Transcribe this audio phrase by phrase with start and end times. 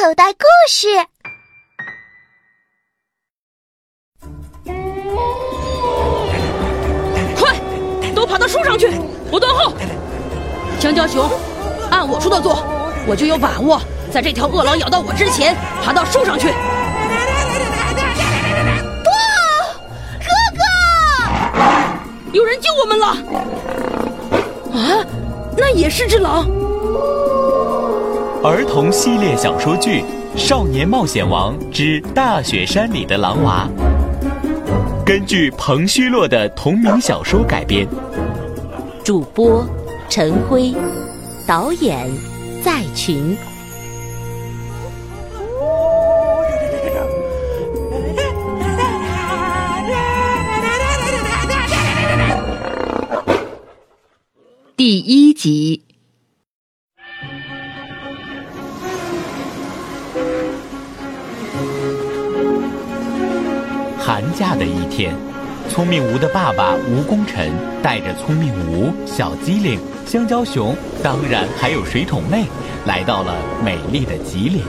[0.00, 0.88] 口袋故事。
[7.38, 7.54] 快，
[8.14, 8.98] 都爬到树上去！
[9.30, 9.74] 我断后。
[10.80, 11.30] 香蕉熊，
[11.90, 12.64] 按我说的做，
[13.06, 13.78] 我就有把握
[14.10, 16.48] 在这条饿狼咬到我之前爬到树上去。
[19.04, 19.10] 不，
[20.18, 21.60] 哥哥，
[22.32, 23.06] 有人救我们了！
[24.72, 25.04] 啊，
[25.58, 26.48] 那也是只狼。
[28.42, 30.02] 儿童系列小说剧
[30.38, 33.68] 《少年冒险王之大雪山里的狼娃》，
[35.04, 37.86] 根据彭虚洛的同名小说改编。
[39.04, 39.62] 主播
[40.08, 40.74] 陈辉，
[41.46, 42.10] 导演
[42.62, 43.36] 在群。
[54.78, 55.82] 第一集。
[64.10, 65.14] 寒假的一天，
[65.68, 72.46] 聪明吴的爸爸吴功臣带着聪明吴、小机灵、香蕉熊，当然还有水桶妹，
[72.86, 74.64] 来到了美丽的吉林。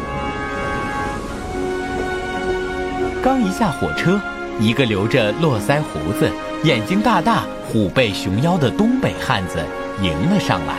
[3.24, 4.22] 刚一下火车，
[4.60, 6.30] 一个留着络腮胡子、
[6.64, 9.58] 眼睛大大、虎背熊腰的东北汉子
[10.04, 10.76] 迎了上来。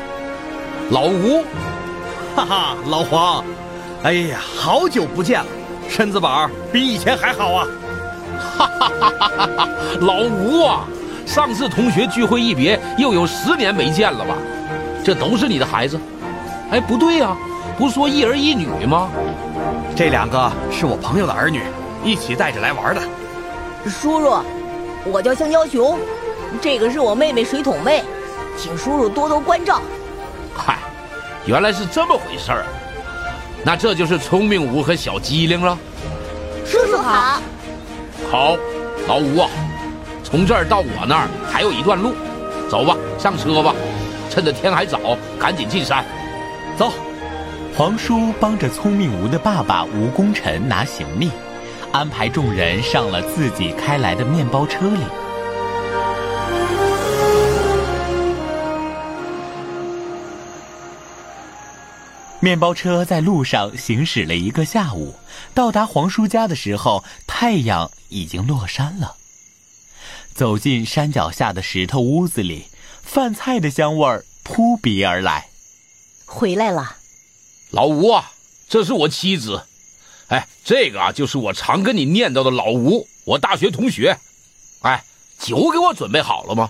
[0.89, 1.43] 老吴，
[2.37, 3.45] 哈哈，老黄，
[4.05, 5.47] 哎呀，好久不见了，
[5.89, 7.67] 身子板比以前还好啊！
[8.57, 9.69] 哈哈哈哈哈！
[10.01, 10.85] 老吴啊，
[11.27, 14.37] 上次同学聚会一别，又有十年没见了吧？
[15.05, 15.99] 这都是你的孩子？
[16.71, 17.37] 哎，不对呀，
[17.77, 19.11] 不是说一儿一女吗？
[19.95, 21.63] 这两个是我朋友的儿女，
[22.05, 23.03] 一起带着来玩的。
[23.85, 24.43] 叔叔，
[25.05, 25.99] 我叫香蕉熊，
[26.61, 28.03] 这个是我妹妹水桶妹，
[28.57, 29.83] 请叔叔多多关照。
[30.55, 30.79] 嗨，
[31.47, 32.65] 原来是这么回事儿，
[33.65, 35.77] 那这就是聪明吴和小机灵了。
[36.65, 37.41] 叔叔好。
[38.31, 38.57] 好，
[39.07, 39.49] 老吴啊，
[40.25, 42.15] 从这儿到我那儿还有一段路，
[42.71, 43.75] 走吧，上车吧，
[44.31, 44.99] 趁着天还早，
[45.39, 46.05] 赶紧进山。
[46.79, 46.91] 走，
[47.77, 51.31] 皇叔帮着聪明吴的爸爸吴功臣拿行李，
[51.93, 55.01] 安排众人上了自己开来的面包车里。
[62.43, 65.15] 面包车在路上行驶了一个下午，
[65.55, 69.15] 到达黄叔家的时候，太阳已经落山了。
[70.35, 72.67] 走进山脚下的石头屋子里，
[73.05, 75.51] 饭菜的香味儿扑鼻而来。
[76.27, 76.97] 回来了，
[77.71, 78.33] 老吴啊，
[78.69, 79.65] 这是我妻子。
[80.27, 84.19] 哎，这个啊，就是我常跟你念叨的老吴，我大学同学。
[84.81, 85.05] 哎，
[85.39, 86.69] 酒给我准备好了吗？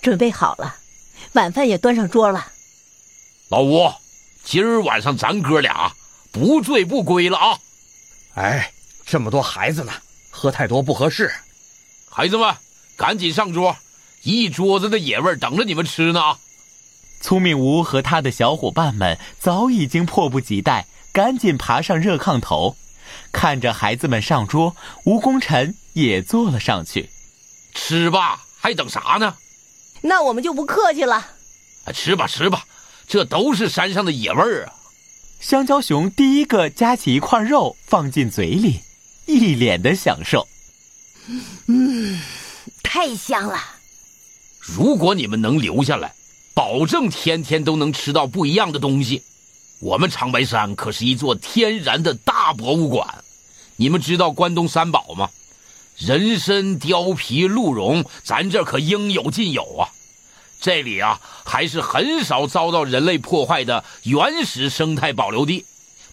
[0.00, 0.76] 准备好了，
[1.32, 2.52] 晚饭也端上桌了。
[3.50, 3.92] 老吴。
[4.44, 5.90] 今儿晚上咱哥俩
[6.30, 7.58] 不醉不归了啊！
[8.34, 8.70] 哎，
[9.06, 9.92] 这么多孩子呢，
[10.30, 11.32] 喝太多不合适。
[12.10, 12.54] 孩子们，
[12.96, 13.74] 赶紧上桌，
[14.22, 16.36] 一桌子的野味等着你们吃呢。
[17.20, 22.76] 聪明吴和他的小伙伴们早已经迫不及待，赶紧爬上热炕头，
[23.32, 27.08] 看着孩子们上桌，吴功臣也坐了上去。
[27.72, 29.34] 吃吧，还等啥呢？
[30.02, 31.26] 那我们就不客气了。
[31.94, 32.64] 吃吧，吃吧。
[33.06, 34.72] 这都是山上的野味儿啊！
[35.40, 38.80] 香蕉熊第一个夹起一块肉放进嘴里，
[39.26, 40.46] 一脸的享受。
[41.66, 42.20] 嗯，
[42.82, 43.58] 太香了。
[44.58, 46.14] 如果你们能留下来，
[46.54, 49.22] 保证天天都能吃到不一样的东西。
[49.80, 53.22] 我们长白山可是一座天然的大博物馆。
[53.76, 55.28] 你们知道关东三宝吗？
[55.96, 59.88] 人参、貂皮、鹿茸，咱这可应有尽有啊！
[60.64, 65.66] 这里啊，还是很少遭到人类破坏的原始生态保留地，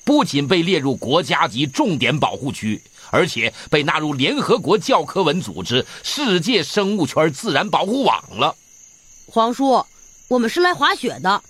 [0.03, 8.53] 不仅被列入国家级重点保护区，而且被纳入联合国教科文组织世界生物圈自然保护网了。
[9.27, 9.85] 皇叔，
[10.27, 11.41] 我们是来滑雪的，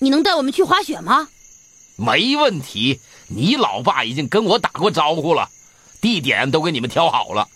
[0.00, 1.28] 你能带我们去滑雪吗？
[1.94, 2.98] 没问题，
[3.28, 5.48] 你老爸已经跟我打过招呼了，
[6.00, 7.46] 地点都给你们挑好了。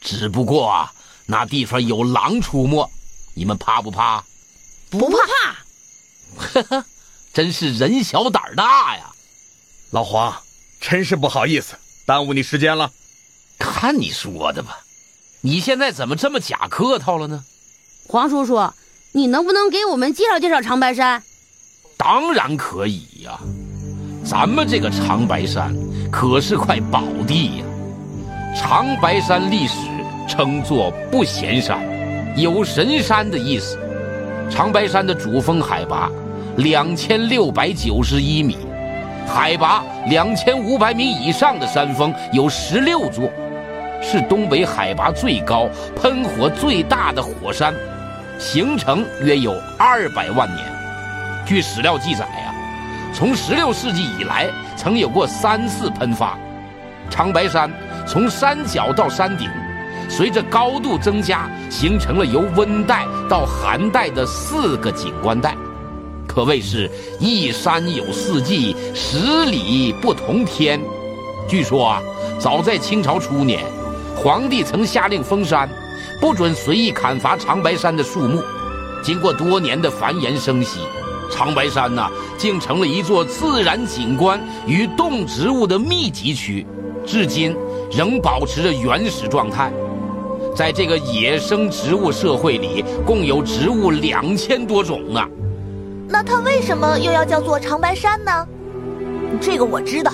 [0.00, 0.92] 只不过啊，
[1.26, 2.90] 那地方有狼出没，
[3.34, 4.24] 你们怕不怕？
[4.90, 5.16] 不怕，
[6.36, 6.84] 呵呵，
[7.32, 9.10] 真是人小胆大呀！
[9.90, 10.34] 老黄，
[10.80, 11.74] 真是不好意思，
[12.06, 12.90] 耽误你时间了。
[13.58, 14.78] 看你说的吧，
[15.42, 17.44] 你现在怎么这么假客套了呢？
[18.06, 18.72] 黄叔叔，
[19.12, 21.22] 你能不能给我们介绍介绍长白山？
[21.96, 23.38] 当然可以呀，
[24.24, 25.74] 咱们这个长白山
[26.10, 27.64] 可是块宝地呀。
[28.56, 29.74] 长白山历史
[30.28, 31.78] 称作不闲山，
[32.36, 33.78] 有神山的意思。
[34.50, 36.10] 长白山的主峰海拔
[36.56, 38.56] 两千六百九十一米，
[39.26, 43.30] 海拔两千五百米以上的山峰有十六座，
[44.02, 47.72] 是东北海拔最高、喷火最大的火山，
[48.38, 50.64] 形成约有二百万年。
[51.46, 52.54] 据史料记载呀，
[53.14, 54.46] 从十六世纪以来，
[54.76, 56.36] 曾有过三次喷发。
[57.10, 57.70] 长白山
[58.06, 59.48] 从山脚到山顶，
[60.08, 65.56] 随着高度增加，形成了由温带到寒带的四个景观带。
[66.26, 70.80] 可谓是一山有四季，十里不同天。
[71.48, 72.02] 据说啊，
[72.38, 73.64] 早在清朝初年，
[74.14, 75.68] 皇帝曾下令封山，
[76.20, 78.42] 不准随意砍伐长白山的树木。
[79.02, 80.80] 经过多年的繁衍生息，
[81.30, 86.66] 长白山呐，竟成了一座自然景观与动植物的密集区，
[87.06, 87.56] 至今
[87.90, 89.72] 仍保持着原始状态。
[90.58, 95.24] 在这个野生植物社会里，共有植物两千多种呢。
[96.08, 98.44] 那它为什么又要叫做长白山呢？
[99.40, 100.10] 这个我知道，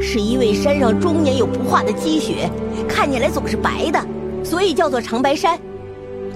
[0.00, 2.50] 是因为山上终年有不化的积雪，
[2.88, 4.04] 看起来总是白的，
[4.42, 5.56] 所以叫做长白山。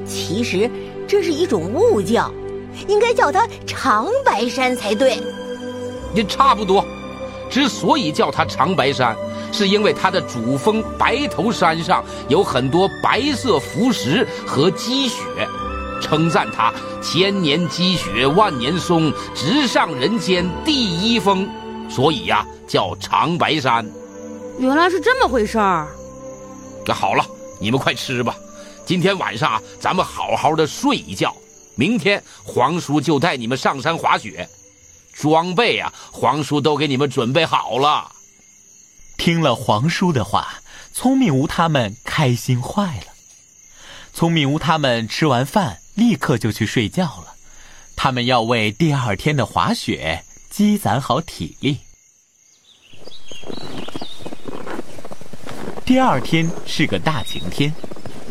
[0.07, 0.71] 其实
[1.09, 2.31] 这是一种误叫，
[2.87, 5.19] 应该叫它长白山才对。
[6.15, 6.85] 也差不多。
[7.51, 9.17] 之所以叫它长白山，
[9.53, 15.17] 是因为它的主峰白头山上有很多白色浮石和积雪。
[16.01, 21.49] 称赞它千年积雪万年松，直上人间第一峰，
[21.89, 23.89] 所以呀叫长白山。
[24.59, 25.87] 原来是这么回事儿。
[26.85, 27.25] 那好了，
[27.61, 28.35] 你们快吃吧。
[28.85, 31.33] 今天晚上啊，咱们好好的睡一觉。
[31.77, 34.47] 明天皇叔就带你们上山滑雪，
[35.15, 38.11] 装备啊，皇叔都给你们准备好了。
[39.23, 40.55] 听了皇叔的话，
[40.93, 43.13] 聪明无他们开心坏了。
[44.13, 45.79] 聪明无他们吃完饭。
[45.95, 47.35] 立刻就去睡觉了，
[47.95, 51.79] 他们要为第二天的滑雪积攒好体力。
[55.85, 57.73] 第二天是个大晴天，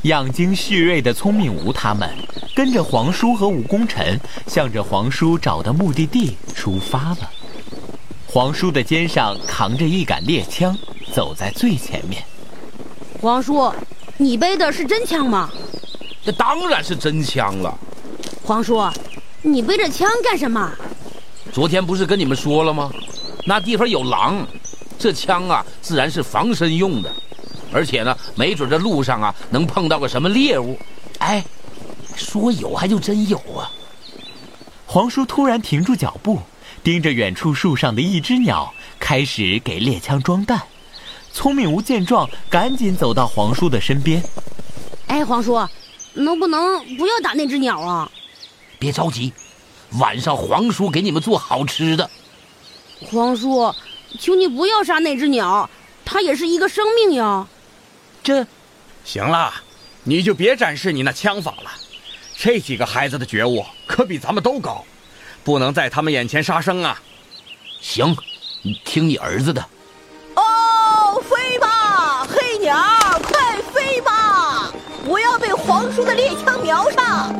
[0.01, 2.09] 养精蓄锐的聪明无他们
[2.53, 7.31] 跟着皇叔和吴功臣，向着皇叔找的目的地出发了。
[8.33, 10.73] 皇叔的肩上扛着一杆猎枪，
[11.13, 12.23] 走在最前面。
[13.19, 13.69] 皇叔，
[14.15, 15.49] 你背的是真枪吗？
[16.23, 17.77] 这当然是真枪了，
[18.41, 18.81] 皇叔，
[19.41, 20.71] 你背着枪干什么？
[21.51, 22.89] 昨天不是跟你们说了吗？
[23.45, 24.47] 那地方有狼，
[24.97, 27.11] 这枪啊自然是防身用的，
[27.73, 30.79] 而且呢，没准这路上啊能碰到个什么猎物。
[31.17, 31.43] 哎，
[32.15, 33.69] 说有还就真有啊！
[34.85, 36.39] 皇叔突然停住脚步，
[36.83, 40.61] 盯着远处树上的一只鸟，开始给猎枪装弹。
[41.31, 44.23] 聪明无见状，赶紧走到黄叔的身边。
[45.07, 45.67] 哎，黄叔。
[46.13, 48.11] 能不能不要打那只鸟啊？
[48.77, 49.31] 别着急，
[49.99, 52.09] 晚上黄叔给你们做好吃的。
[52.99, 53.73] 黄叔，
[54.19, 55.69] 求你不要杀那只鸟，
[56.03, 57.47] 它也是一个生命呀。
[58.21, 58.45] 这，
[59.05, 59.53] 行了，
[60.03, 61.71] 你就别展示你那枪法了。
[62.35, 64.83] 这几个孩子的觉悟可比咱们都高，
[65.43, 66.99] 不能在他们眼前杀生啊。
[67.79, 68.15] 行，
[68.61, 69.65] 你听你儿子的。
[70.35, 72.77] 哦，飞吧，黑鸟，
[73.23, 74.71] 快飞吧！
[75.03, 77.33] 不要被皇叔的猎枪瞄上，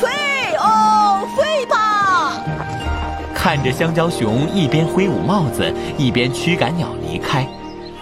[0.00, 2.40] 飞哦，飞吧！
[3.34, 7.46] 看着香蕉熊一边挥舞帽子，一边驱赶鸟离开，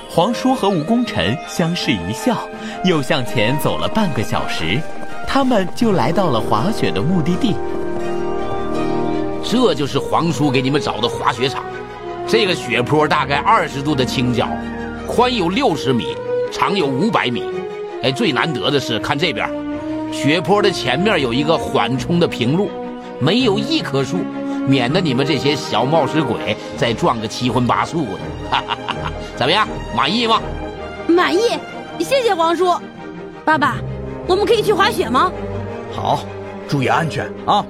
[0.09, 2.37] 皇叔和吴功臣相视一笑，
[2.85, 4.81] 又向前走了半个小时，
[5.27, 7.57] 他们就来到了滑雪的目的地。
[9.51, 11.65] 这就是皇叔给你们找的滑雪场，
[12.25, 14.49] 这个雪坡大概二十度的倾角，
[15.09, 16.15] 宽有六十米，
[16.53, 17.43] 长有五百米。
[18.05, 19.51] 哎，最难得的是看这边，
[20.13, 22.71] 雪坡的前面有一个缓冲的平路，
[23.19, 24.19] 没有一棵树，
[24.69, 28.11] 免得你们这些小冒失鬼再撞个七荤八素的。
[28.53, 29.67] 哈哈哈哈怎么样，
[29.97, 30.41] 满意吗？
[31.09, 31.59] 满意，
[31.99, 32.73] 谢谢皇叔。
[33.45, 33.79] 爸爸，
[34.29, 35.33] 我们可以去滑雪吗？
[35.93, 36.21] 好，
[36.69, 37.67] 注意安全啊，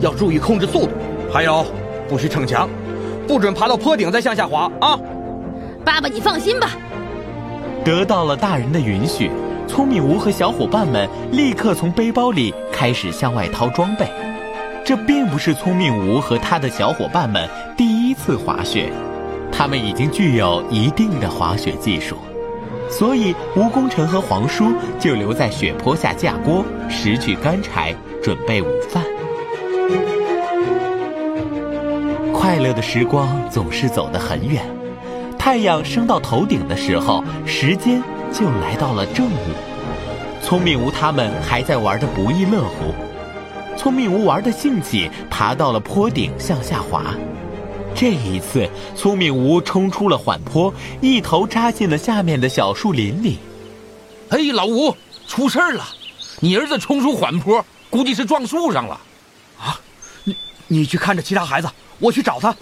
[0.00, 0.90] 要注意控制速度，
[1.32, 1.64] 还有
[2.08, 2.68] 不许逞强，
[3.26, 4.98] 不准爬到坡顶再向下滑啊。
[5.84, 6.70] 爸爸，你放心吧。
[7.84, 9.30] 得到了大人的允许。
[9.68, 14.04] 聪明吴和小伙伴们立刻从背包里开始向外掏装备。
[14.84, 18.90] 这并不是聪明吴和他的小伙伴们第一次滑雪，
[19.52, 22.16] 他们已经具有一定的滑雪技术，
[22.88, 29.04] 所以吴功臣和黄叔就留在雪坡下架锅，拾取干柴，准备午饭。
[32.40, 34.64] 快乐的时光总是走得很远，
[35.38, 38.02] 太阳升到头顶的时候，时间。
[38.32, 39.50] 就来到了正午，
[40.40, 42.94] 聪明无他们还在玩的不亦乐乎。
[43.76, 47.12] 聪明无玩的兴起，爬到了坡顶向下滑。
[47.94, 48.66] 这一次，
[48.96, 53.38] 聪明吴冲出了缓坡，一头扎进了下面的小树林里。
[54.30, 55.84] 哎，老吴，出事儿了！
[56.38, 58.98] 你儿子冲出缓坡，估计是撞树上了。
[59.58, 59.78] 啊，
[60.24, 60.36] 你
[60.68, 61.68] 你去看着其他孩子，
[62.00, 62.54] 我去找他。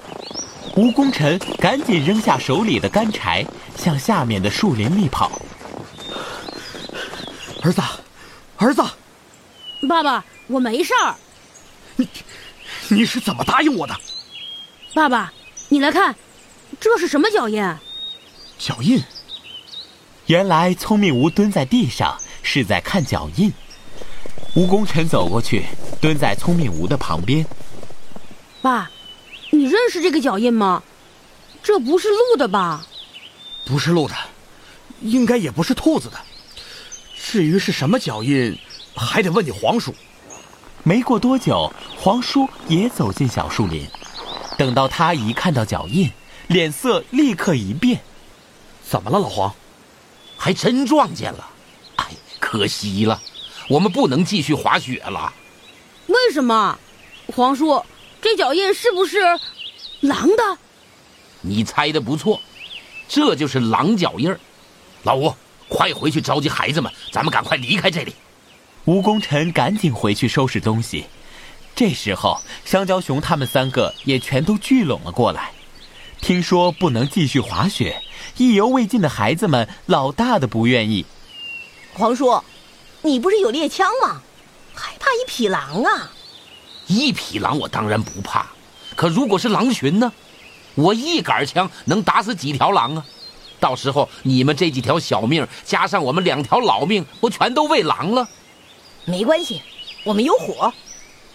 [0.76, 3.44] 吴功臣赶紧扔下手里的干柴，
[3.76, 5.40] 向下面的树林里跑。
[7.62, 7.82] 儿子，
[8.56, 8.82] 儿子，
[9.88, 11.14] 爸爸，我没事儿。
[11.96, 12.08] 你
[12.88, 13.96] 你是怎么答应我的？
[14.94, 15.32] 爸爸，
[15.68, 16.14] 你来看，
[16.78, 17.62] 这是什么脚印？
[18.58, 19.02] 脚印。
[20.26, 23.52] 原来聪明吴蹲在地上是在看脚印。
[24.54, 25.64] 吴功臣走过去，
[26.00, 27.44] 蹲在聪明吴的旁边。
[28.62, 28.90] 爸，
[29.78, 30.82] 你认识这个脚印吗？
[31.62, 32.84] 这不是鹿的吧？
[33.64, 34.14] 不是鹿的，
[35.02, 36.18] 应该也不是兔子的。
[37.16, 38.58] 至于是什么脚印，
[38.96, 39.94] 还得问你黄叔。
[40.82, 43.86] 没过多久，黄叔也走进小树林。
[44.58, 46.10] 等到他一看到脚印，
[46.48, 48.00] 脸色立刻一变。
[48.82, 49.54] 怎么了，老黄？
[50.36, 51.48] 还真撞见了。
[51.96, 52.06] 哎，
[52.40, 53.22] 可惜了，
[53.68, 55.32] 我们不能继续滑雪了。
[56.08, 56.76] 为什么？
[57.28, 57.80] 黄叔，
[58.20, 59.18] 这脚印是不是
[60.00, 60.58] 狼的？
[61.40, 62.40] 你猜的不错，
[63.08, 64.38] 这就是狼脚印儿。
[65.02, 65.34] 老吴。
[65.70, 68.14] 快回去召集孩子们，咱们赶快离开这里。
[68.86, 71.04] 吴功臣赶紧回去收拾东西。
[71.76, 75.52] 这时候，香蕉熊他们三个也全都聚拢了过来。
[76.22, 78.02] 听说不能继续滑雪，
[78.38, 81.04] 意犹未尽的孩子们，老大的不愿意。
[81.92, 82.42] 黄叔，
[83.02, 84.22] 你不是有猎枪吗？
[84.74, 86.10] 还怕一匹狼啊？
[86.86, 88.46] 一匹狼我当然不怕，
[88.98, 90.12] 可如果是狼群呢？
[90.74, 93.06] 我一杆枪能打死几条狼啊？
[93.60, 98.28] 到时候你们这几条小命加上我们两条老命，不全都喂狼了？
[99.04, 99.62] 没关系，
[100.02, 100.74] 我们有火，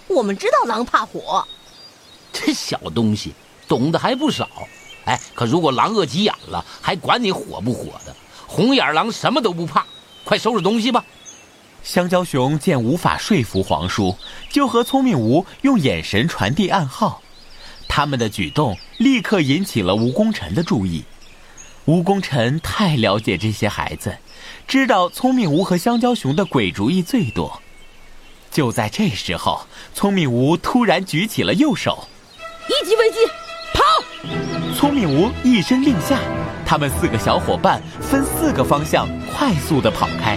[0.08, 1.48] 我们知道狼怕火。
[2.34, 3.34] 这小东西
[3.66, 4.50] 懂得还不少。
[5.06, 8.14] 哎，可如果狼饿急眼了，还管你火不火的？
[8.46, 9.86] 红眼狼什么都不怕，
[10.26, 11.06] 快收拾东西吧。
[11.82, 14.18] 香蕉熊见无法说服黄叔，
[14.50, 17.23] 就和聪明吴用眼神传递暗号。
[17.96, 21.04] 他们的举动立刻引起了吴功臣的注意。
[21.86, 24.18] 吴功臣太了解这些孩子，
[24.68, 27.62] 知道聪明吴和香蕉熊的鬼主意最多。
[28.50, 32.08] 就在这时候，聪明吴突然举起了右手，
[32.68, 33.20] 一级危机，
[33.76, 33.84] 跑！
[34.76, 36.18] 聪明吴一声令下，
[36.66, 40.36] 他们四个小伙伴分四个方向快速的跑开。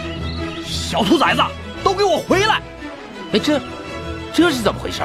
[0.62, 1.40] 小兔崽子，
[1.82, 2.60] 都给我回来！
[3.32, 3.58] 哎，这
[4.34, 5.00] 这是怎么回事？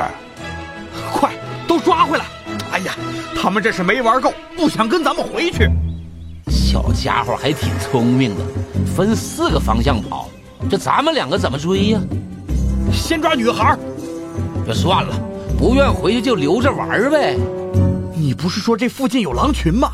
[1.14, 1.34] 快，
[1.66, 2.26] 都抓回来！
[2.72, 2.96] 哎呀，
[3.36, 5.70] 他们这是没玩够，不想跟咱们回去。
[6.48, 8.44] 小家伙还挺聪明的，
[8.96, 10.30] 分四个方向跑，
[10.70, 12.00] 这咱们两个怎么追呀？
[12.92, 13.78] 先抓女孩。
[14.66, 15.14] 这算了，
[15.58, 17.36] 不愿回去就留着玩呗。
[18.16, 19.90] 你不是说这附近有狼群吗？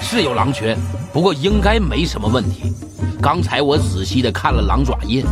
[0.00, 0.76] 是有狼群，
[1.12, 2.72] 不过应该没什么问题。
[3.20, 5.24] 刚才我仔细的看了狼爪印，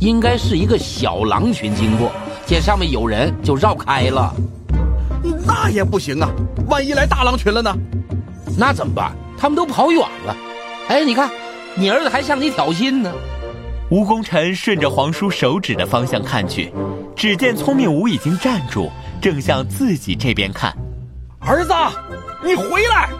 [0.00, 2.12] 应该是一个小狼群经过，
[2.46, 4.32] 见上面有人就绕开了。
[5.46, 6.28] 那也不行啊，
[6.68, 7.74] 万一来大狼群了呢？
[8.56, 9.12] 那怎么办？
[9.38, 10.36] 他们都跑远了，
[10.88, 11.30] 哎，你看，
[11.74, 13.12] 你儿子还向你挑衅呢。
[13.90, 16.72] 吴功臣顺着皇叔手指的方向看去，
[17.14, 20.74] 只见聪明吴已经站住，正向自己这边看。
[21.40, 21.74] 儿子，
[22.42, 23.10] 你回来！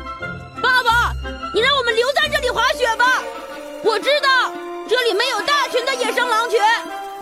[0.63, 1.13] 爸爸，
[1.53, 3.23] 你让我们留在这里滑雪吧。
[3.85, 4.51] 我知道
[4.89, 6.59] 这里没有大群的野生狼群，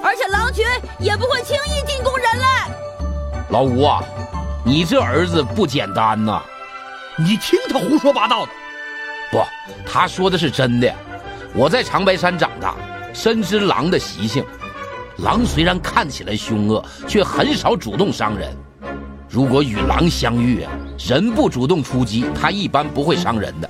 [0.00, 0.64] 而且狼群
[1.00, 2.44] 也不会轻易进攻人类。
[3.50, 4.00] 老吴啊，
[4.64, 6.40] 你这儿子不简单呐！
[7.18, 8.52] 你听他胡说八道的。
[9.30, 9.42] 不，
[9.84, 10.94] 他说的是真的。
[11.52, 12.76] 我在长白山长大，
[13.12, 14.44] 深知狼的习性。
[15.18, 18.56] 狼虽然看起来凶恶，却很少主动伤人。
[19.28, 23.68] 如果与狼相遇啊，人不主动出击，它一般不会伤人的。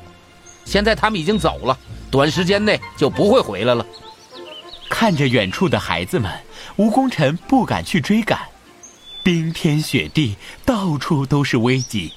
[0.66, 1.76] 现在他们已经走了，
[2.10, 3.84] 短时间内就不会回来了。
[4.90, 6.30] 看着远处的孩子们，
[6.76, 8.38] 吴功臣不敢去追赶。
[9.22, 12.12] 冰天雪地，到处都是危机，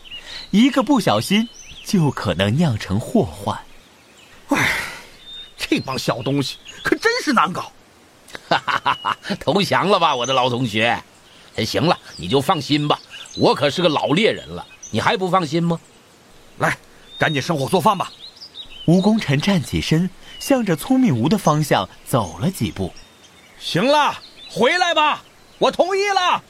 [0.51, 1.47] 一个不小心。
[1.85, 3.55] 就可能酿成祸患。
[4.47, 4.71] 唉，
[5.55, 7.71] 这帮小东西可真是难搞。
[8.49, 9.17] 哈哈哈哈！
[9.39, 10.99] 投降了吧，我的老同学？
[11.63, 12.99] 行了，你就放心吧，
[13.37, 15.79] 我可是个老猎人了，你还不放心吗？
[16.57, 16.75] 来，
[17.19, 18.11] 赶紧生火做饭吧。
[18.85, 20.09] 吴功臣站起身，
[20.39, 22.91] 向着聪明吴的方向走了几步。
[23.59, 24.19] 行了，
[24.49, 25.23] 回来吧，
[25.59, 26.43] 我同意了。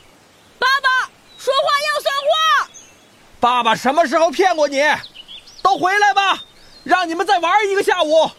[0.65, 0.89] 爸爸，
[1.37, 2.69] 说话要算话。
[3.39, 4.81] 爸爸什么时候骗过你？
[5.61, 6.41] 都回来吧，
[6.83, 8.31] 让你们再玩一个下午。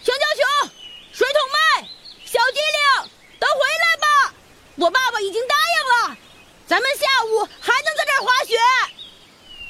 [0.00, 0.70] 香蕉熊、
[1.12, 1.88] 水桶妹、
[2.24, 3.10] 小机灵，
[3.40, 4.34] 都回来吧！
[4.76, 6.16] 我爸爸已经答应了，
[6.64, 8.54] 咱们下午还能在这儿滑雪。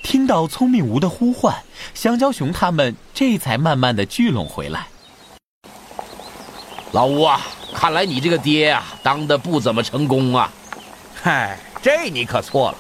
[0.03, 1.65] 听到聪明吴的呼唤，
[1.95, 4.89] 香蕉熊他们这才慢慢的聚拢回来。
[6.93, 7.41] 老吴啊，
[7.75, 10.53] 看来你这个爹啊，当的不怎么成功啊。
[11.21, 12.79] 嗨，这你可错了，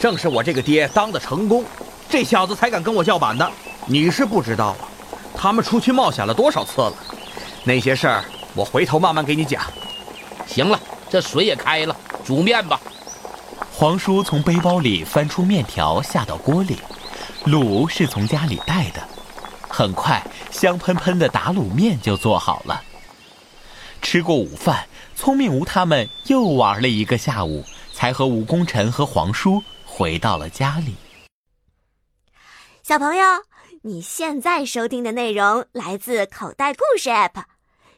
[0.00, 1.64] 正是我这个爹当的成功，
[2.08, 3.48] 这小子才敢跟我叫板的。
[3.86, 4.76] 你是不知道啊，
[5.36, 6.92] 他们出去冒险了多少次了，
[7.62, 9.62] 那些事儿我回头慢慢给你讲。
[10.48, 12.80] 行了，这水也开了，煮面吧。
[13.70, 16.80] 黄叔从背包里翻出面条下到锅里，
[17.44, 19.00] 卤是从家里带的。
[19.68, 22.82] 很快，香喷喷的打卤面就做好了。
[24.02, 27.64] 吃过午饭，聪明无他们又玩了一个下午，
[27.94, 30.96] 才和吴功臣和皇叔回到了家里。
[32.82, 33.24] 小朋友，
[33.82, 37.44] 你现在收听的内容来自口袋故事 App。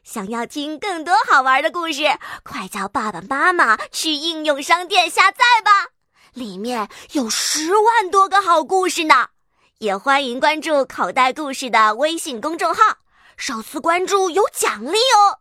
[0.05, 2.05] 想要听更多好玩的故事，
[2.45, 5.91] 快叫爸爸妈妈去应用商店下载吧，
[6.35, 9.31] 里面有十万多个好故事呢。
[9.79, 12.99] 也欢迎关注口袋故事的微信公众号，
[13.37, 15.41] 首次关注有奖励哦。